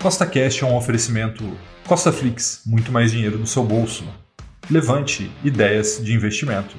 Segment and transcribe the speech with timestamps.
[0.00, 1.44] Costa Cash é um oferecimento
[1.86, 4.02] Costa Flix, muito mais dinheiro no seu bolso.
[4.70, 6.74] Levante ideias de investimento.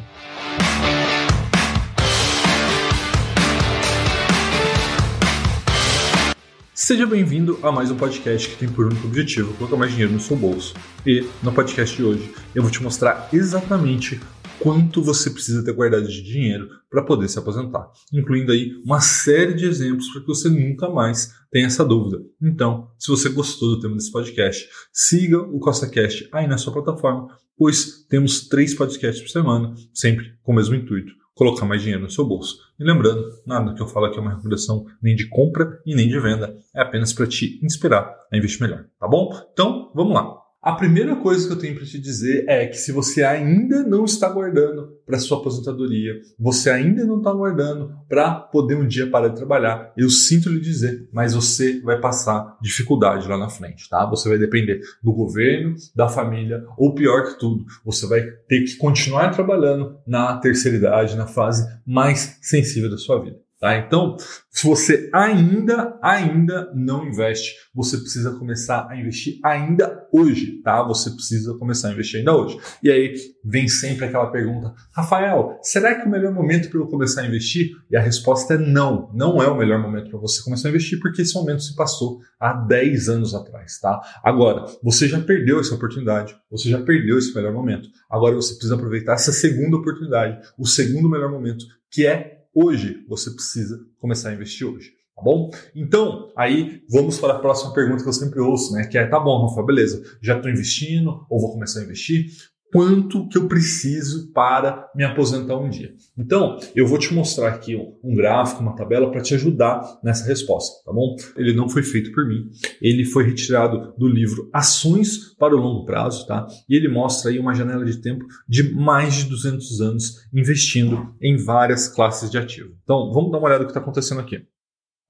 [6.74, 10.20] Seja bem-vindo a mais um podcast que tem por único objetivo colocar mais dinheiro no
[10.20, 10.74] seu bolso.
[11.06, 14.20] E no podcast de hoje eu vou te mostrar exatamente
[14.62, 19.54] quanto você precisa ter guardado de dinheiro para poder se aposentar, incluindo aí uma série
[19.54, 22.24] de exemplos para que você nunca mais tenha essa dúvida.
[22.42, 27.28] Então, se você gostou do tema desse podcast, siga o CostaCast aí na sua plataforma,
[27.58, 32.12] pois temos três podcasts por semana, sempre com o mesmo intuito, colocar mais dinheiro no
[32.12, 32.58] seu bolso.
[32.80, 36.08] E lembrando, nada que eu falo aqui é uma recomendação nem de compra e nem
[36.08, 39.32] de venda, é apenas para te inspirar a investir melhor, tá bom?
[39.52, 40.41] Então, vamos lá.
[40.64, 44.06] A primeira coisa que eu tenho para te dizer é que se você ainda não
[44.06, 49.30] está guardando para sua aposentadoria, você ainda não está guardando para poder um dia parar
[49.30, 54.06] de trabalhar, eu sinto lhe dizer, mas você vai passar dificuldade lá na frente, tá?
[54.06, 58.76] Você vai depender do governo, da família, ou pior que tudo, você vai ter que
[58.76, 63.38] continuar trabalhando na terceira idade, na fase mais sensível da sua vida.
[63.62, 63.78] Tá?
[63.78, 64.18] Então,
[64.50, 70.82] se você ainda, ainda não investe, você precisa começar a investir ainda hoje, tá?
[70.82, 72.58] Você precisa começar a investir ainda hoje.
[72.82, 73.14] E aí
[73.46, 77.70] vem sempre aquela pergunta, Rafael, será que o melhor momento para eu começar a investir?
[77.92, 81.00] E a resposta é não, não é o melhor momento para você começar a investir,
[81.00, 84.02] porque esse momento se passou há 10 anos atrás, tá?
[84.24, 87.88] Agora, você já perdeu essa oportunidade, você já perdeu esse melhor momento.
[88.10, 93.06] Agora você precisa aproveitar essa segunda oportunidade, o segundo melhor momento, que é hoje.
[93.08, 94.92] Você precisa começar a investir hoje.
[95.16, 95.52] Tá bom?
[95.76, 98.86] Então, aí vamos para a próxima pergunta que eu sempre ouço, né?
[98.88, 102.28] Que é: tá bom, Rafa, beleza, já estou investindo ou vou começar a investir
[102.72, 105.94] quanto que eu preciso para me aposentar um dia.
[106.18, 110.84] Então, eu vou te mostrar aqui um gráfico, uma tabela para te ajudar nessa resposta,
[110.86, 111.16] tá bom?
[111.36, 112.50] Ele não foi feito por mim,
[112.82, 116.48] ele foi retirado do livro Ações para o Longo Prazo, tá?
[116.70, 121.38] E ele mostra aí uma janela de tempo de mais de 200 anos investindo em
[121.38, 122.72] várias classes de ativo.
[122.84, 124.46] Então, vamos dar uma olhada no que está acontecendo aqui.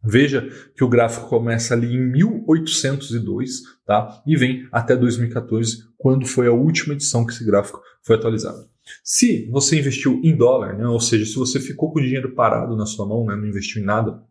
[0.03, 4.21] Veja que o gráfico começa ali em 1802 tá?
[4.25, 8.65] e vem até 2014, quando foi a última edição que esse gráfico foi atualizado.
[9.03, 12.75] Se você investiu em dólar, né, ou seja, se você ficou com o dinheiro parado
[12.75, 14.23] na sua mão, né, não investiu em nada,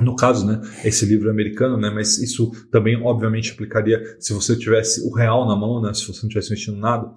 [0.00, 4.58] no caso, né, esse livro é americano, né, mas isso também obviamente aplicaria se você
[4.58, 7.08] tivesse o real na mão, né, se você não tivesse investindo nada.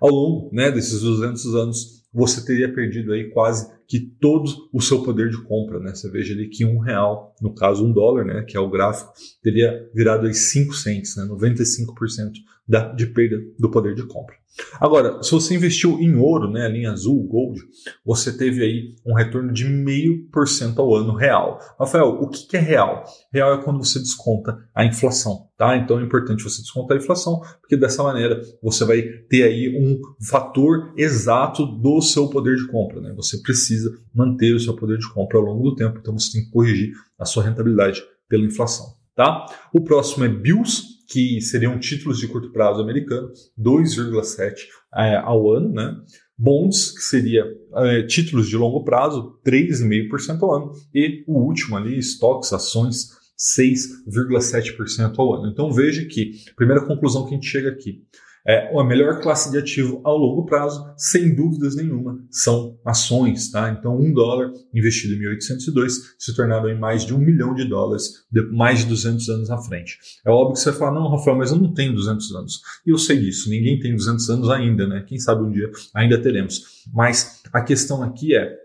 [0.00, 5.02] Ao longo né, desses 200 anos, você teria perdido aí quase que todo o seu
[5.02, 5.94] poder de compra, né?
[5.94, 9.12] Você veja ali que um real, no caso um dólar, né, que é o gráfico,
[9.42, 12.32] teria virado aí 5 cents, né, 95%
[12.72, 14.34] da, de perda do poder de compra.
[14.80, 17.60] Agora, se você investiu em ouro, né, a linha azul, gold,
[18.04, 21.58] você teve aí um retorno de meio por cento ao ano real.
[21.78, 23.04] Rafael, o que é real?
[23.30, 25.76] Real é quando você desconta a inflação, tá?
[25.76, 30.00] Então é importante você descontar a inflação, porque dessa maneira você vai ter aí um
[30.26, 33.12] fator exato do seu poder de compra, né?
[33.16, 36.44] Você precisa manter o seu poder de compra ao longo do tempo, então você tem
[36.44, 39.44] que corrigir a sua rentabilidade pela inflação, tá?
[39.74, 44.54] O próximo é bills, que seriam títulos de curto prazo americano, 2,7
[44.96, 45.94] é, ao ano, né?
[46.38, 47.44] Bonds, que seria
[47.76, 50.72] é, títulos de longo prazo, 3,5% ao ano.
[50.94, 55.52] E o último ali, estoques, ações, 6,7% ao ano.
[55.52, 58.02] Então veja que, primeira conclusão que a gente chega aqui,
[58.46, 63.50] é, a melhor classe de ativo ao longo prazo, sem dúvidas nenhuma, são ações.
[63.50, 63.70] Tá?
[63.70, 68.24] Então, um dólar investido em 1802 se tornaram em mais de um milhão de dólares
[68.30, 69.98] de mais de 200 anos à frente.
[70.26, 72.60] É óbvio que você vai falar, não, Rafael, mas eu não tenho 200 anos.
[72.86, 75.04] E eu sei disso, ninguém tem 200 anos ainda, né?
[75.06, 76.82] Quem sabe um dia ainda teremos.
[76.92, 78.58] Mas a questão aqui é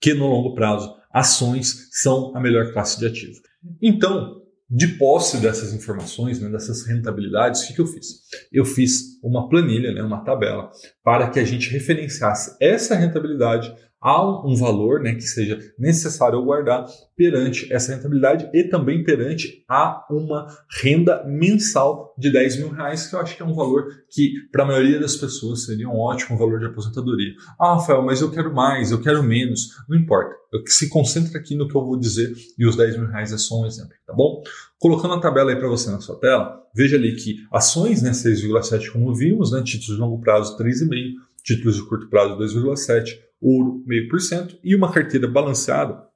[0.00, 3.40] que no longo prazo, ações são a melhor classe de ativo.
[3.82, 8.06] Então, de posse dessas informações, né, dessas rentabilidades, o que, que eu fiz?
[8.52, 10.70] Eu fiz uma planilha, né, uma tabela,
[11.02, 16.86] para que a gente referenciasse essa rentabilidade há um valor né, que seja necessário guardar
[17.16, 20.46] perante essa rentabilidade e também perante a uma
[20.80, 24.62] renda mensal de 10 mil reais, que eu acho que é um valor que, para
[24.62, 27.34] a maioria das pessoas, seria um ótimo valor de aposentadoria.
[27.58, 29.68] Ah, Rafael, mas eu quero mais, eu quero menos.
[29.88, 30.34] Não importa.
[30.52, 33.38] Eu se concentra aqui no que eu vou dizer e os 10 mil reais é
[33.38, 34.42] só um exemplo, tá bom?
[34.78, 38.92] Colocando a tabela aí para você na sua tela, veja ali que ações, né, 6,7
[38.92, 44.58] como vimos, né, títulos de longo prazo 3,5, títulos de curto prazo 2,7, ouro 0,5%
[44.62, 46.08] e uma carteira balanceada.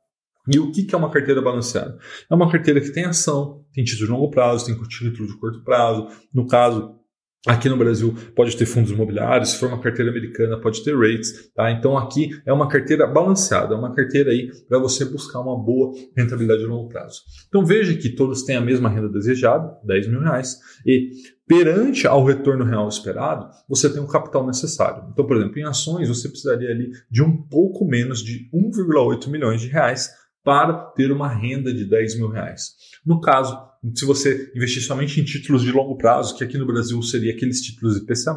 [0.52, 1.96] E o que é uma carteira balanceada?
[2.28, 5.62] É uma carteira que tem ação, tem título de longo prazo, tem título de curto
[5.62, 6.08] prazo.
[6.34, 6.96] No caso,
[7.44, 11.52] Aqui no Brasil pode ter fundos imobiliários, se for uma carteira americana pode ter rates,
[11.52, 11.72] tá?
[11.72, 15.92] Então aqui é uma carteira balanceada, é uma carteira aí para você buscar uma boa
[16.16, 17.22] rentabilidade a longo prazo.
[17.48, 20.56] Então veja que todos têm a mesma renda desejada, 10 mil reais,
[20.86, 21.10] e
[21.44, 25.04] perante ao retorno real esperado, você tem o capital necessário.
[25.12, 29.60] Então, por exemplo, em ações você precisaria ali de um pouco menos de 1,8 milhões
[29.60, 30.10] de reais
[30.44, 32.74] para ter uma renda de 10 mil reais.
[33.04, 33.56] No caso
[33.94, 37.60] se você investir somente em títulos de longo prazo, que aqui no Brasil seria aqueles
[37.60, 38.32] títulos IPCA+,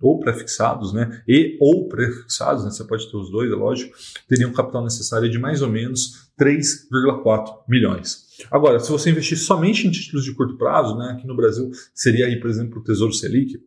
[0.00, 3.96] ou prefixados, né, e ou prefixados, né, você pode ter os dois, é lógico,
[4.28, 8.26] teriam um capital necessário de mais ou menos 3,4 milhões.
[8.50, 12.26] Agora, se você investir somente em títulos de curto prazo, né, aqui no Brasil seria
[12.26, 13.58] aí, por exemplo, o Tesouro Selic,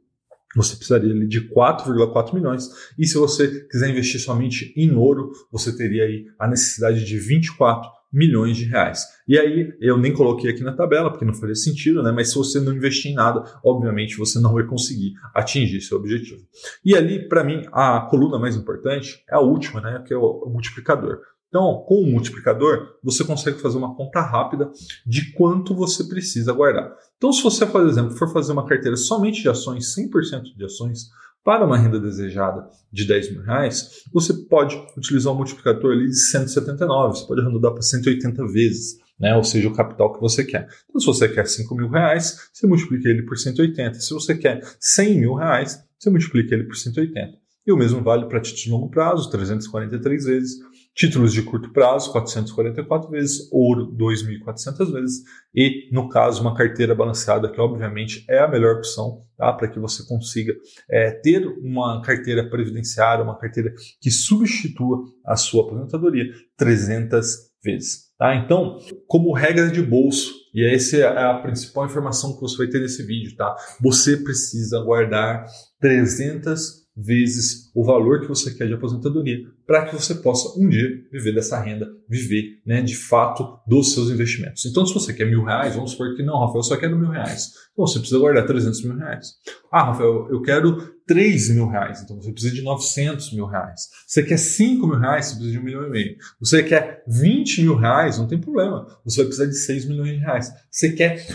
[0.55, 2.69] você precisaria de 4,4 milhões.
[2.97, 7.89] E se você quiser investir somente em ouro, você teria aí a necessidade de 24
[8.11, 9.03] milhões de reais.
[9.27, 12.11] E aí, eu nem coloquei aqui na tabela, porque não faria sentido, né?
[12.11, 16.41] Mas se você não investir em nada, obviamente você não vai conseguir atingir seu objetivo.
[16.83, 20.03] E ali, para mim, a coluna mais importante é a última, né?
[20.05, 21.19] Que é o multiplicador.
[21.49, 24.71] Então, com o multiplicador, você consegue fazer uma conta rápida
[25.05, 26.95] de quanto você precisa guardar.
[27.17, 31.09] Então, se você, por exemplo, for fazer uma carteira somente de ações, 100% de ações,
[31.43, 36.19] para uma renda desejada de 10 mil reais, você pode utilizar um multiplicador ali de
[36.19, 39.35] 179, você pode arredondar para 180 vezes, né?
[39.35, 40.67] ou seja, o capital que você quer.
[40.87, 43.99] Então, se você quer 5 mil reais, você multiplica ele por 180.
[43.99, 47.37] Se você quer 100 mil reais, você multiplica ele por 180.
[47.65, 50.59] E o mesmo vale para títulos de longo prazo, 343 vezes,
[50.93, 57.49] títulos de curto prazo, 444 vezes, ouro, 2.400 vezes, e, no caso, uma carteira balanceada,
[57.49, 59.53] que obviamente é a melhor opção tá?
[59.53, 60.53] para que você consiga
[60.89, 66.25] é, ter uma carteira previdenciária, uma carteira que substitua a sua aposentadoria
[66.57, 68.09] 300 vezes.
[68.17, 68.35] Tá?
[68.35, 68.77] Então,
[69.07, 73.03] como regra de bolso, e essa é a principal informação que você vai ter nesse
[73.03, 73.55] vídeo, tá?
[73.81, 75.45] Você precisa guardar
[75.79, 80.89] 300 vezes o valor que você quer de aposentadoria para que você possa um dia
[81.11, 84.65] viver dessa renda, viver né, de fato dos seus investimentos.
[84.65, 87.09] Então, se você quer mil reais, vamos supor que não, Rafael, eu só quero mil
[87.09, 87.51] reais.
[87.71, 89.35] Então, você precisa guardar 300 mil reais.
[89.71, 93.89] Ah, Rafael, eu quero 3 mil reais, então você precisa de 900 mil reais.
[94.05, 96.15] Você quer 5 mil reais, você precisa de um milhão e meio.
[96.39, 100.17] Você quer 20 mil reais, não tem problema, você vai precisar de 6 milhões de
[100.17, 100.51] reais.
[100.69, 101.25] Você quer.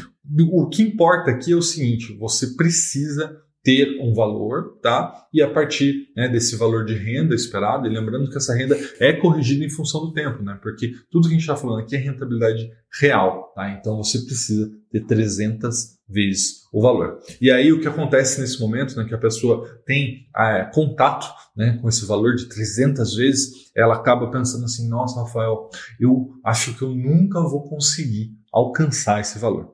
[0.53, 5.27] O que importa aqui é o seguinte: você precisa ter um valor, tá?
[5.33, 9.15] E a partir né, desse valor de renda esperado, e lembrando que essa renda é
[9.15, 10.59] corrigida em função do tempo, né?
[10.63, 12.71] Porque tudo que a gente está falando aqui é rentabilidade
[13.01, 13.71] real, tá?
[13.71, 17.21] Então você precisa ter 300 vezes o valor.
[17.41, 21.27] E aí o que acontece nesse momento, né, que a pessoa tem é, contato
[21.57, 26.77] né, com esse valor de 300 vezes, ela acaba pensando assim, nossa, Rafael, eu acho
[26.77, 29.73] que eu nunca vou conseguir alcançar esse valor.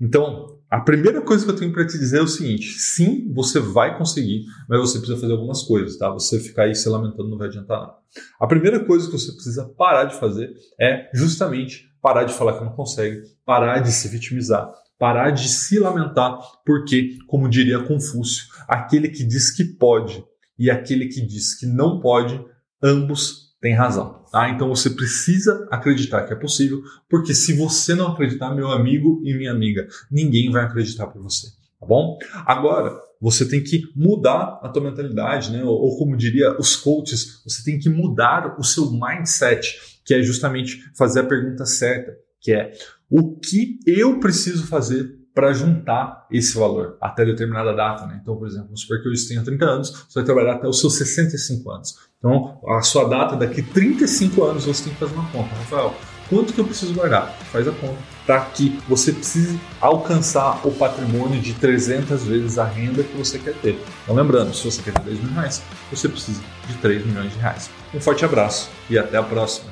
[0.00, 3.60] Então, a primeira coisa que eu tenho para te dizer é o seguinte: sim, você
[3.60, 6.10] vai conseguir, mas você precisa fazer algumas coisas, tá?
[6.10, 7.94] Você ficar aí se lamentando não vai adiantar nada.
[8.40, 12.64] A primeira coisa que você precisa parar de fazer é justamente parar de falar que
[12.64, 19.08] não consegue, parar de se vitimizar, parar de se lamentar, porque, como diria Confúcio, aquele
[19.08, 20.24] que diz que pode
[20.58, 22.40] e aquele que diz que não pode,
[22.82, 24.24] ambos tem razão.
[24.30, 24.48] Tá?
[24.48, 26.80] Então você precisa acreditar que é possível,
[27.10, 31.48] porque se você não acreditar, meu amigo e minha amiga, ninguém vai acreditar por você.
[31.80, 32.16] Tá bom?
[32.46, 35.64] Agora, você tem que mudar a tua mentalidade, né?
[35.64, 40.22] Ou, ou, como diria os coaches, você tem que mudar o seu mindset, que é
[40.22, 42.72] justamente fazer a pergunta certa, que é
[43.10, 48.06] o que eu preciso fazer para juntar esse valor até determinada data.
[48.06, 48.18] Né?
[48.22, 50.96] Então, por exemplo, vamos supor que tenha 30 anos, você vai trabalhar até os seus
[50.96, 51.94] 65 anos.
[52.18, 55.54] Então, a sua data daqui 35 anos você tem que fazer uma conta.
[55.54, 55.94] Rafael,
[56.30, 57.30] quanto que eu preciso guardar?
[57.52, 63.04] Faz a conta para que você precise alcançar o patrimônio de 300 vezes a renda
[63.04, 63.78] que você quer ter.
[64.04, 67.38] Então, lembrando, se você quer ter 10 mil reais, você precisa de 3 milhões de
[67.38, 67.70] reais.
[67.94, 69.70] Um forte abraço e até a próxima.